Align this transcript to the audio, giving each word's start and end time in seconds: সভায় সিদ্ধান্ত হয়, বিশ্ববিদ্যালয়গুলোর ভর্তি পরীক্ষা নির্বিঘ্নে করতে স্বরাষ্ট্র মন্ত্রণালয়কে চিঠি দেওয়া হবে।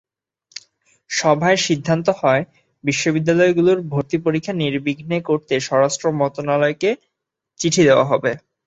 সভায় 1.09 1.57
সিদ্ধান্ত 1.65 2.07
হয়, 2.21 2.43
বিশ্ববিদ্যালয়গুলোর 2.83 3.79
ভর্তি 3.91 4.17
পরীক্ষা 4.25 4.53
নির্বিঘ্নে 4.61 5.17
করতে 5.29 5.53
স্বরাষ্ট্র 5.59 6.05
মন্ত্রণালয়কে 6.19 6.89
চিঠি 7.59 7.81
দেওয়া 7.87 8.05
হবে। 8.11 8.31